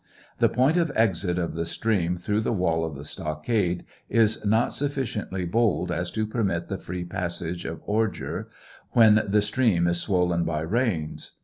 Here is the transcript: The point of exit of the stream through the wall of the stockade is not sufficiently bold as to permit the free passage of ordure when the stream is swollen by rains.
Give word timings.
The 0.39 0.49
point 0.49 0.77
of 0.77 0.91
exit 0.95 1.37
of 1.37 1.53
the 1.53 1.63
stream 1.63 2.17
through 2.17 2.41
the 2.41 2.51
wall 2.51 2.83
of 2.83 2.95
the 2.95 3.05
stockade 3.05 3.85
is 4.09 4.43
not 4.43 4.73
sufficiently 4.73 5.45
bold 5.45 5.91
as 5.91 6.09
to 6.13 6.25
permit 6.25 6.69
the 6.69 6.79
free 6.79 7.03
passage 7.05 7.65
of 7.65 7.83
ordure 7.85 8.47
when 8.93 9.21
the 9.27 9.43
stream 9.43 9.85
is 9.85 10.01
swollen 10.01 10.43
by 10.43 10.61
rains. 10.61 11.33